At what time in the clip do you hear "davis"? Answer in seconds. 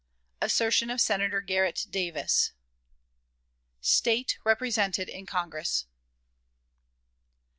1.91-2.53